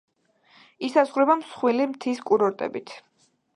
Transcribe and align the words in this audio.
ისაზღვრება 0.87 1.35
მსხვილი 1.43 1.87
მთის 1.93 2.25
კურორტებით. 2.31 2.97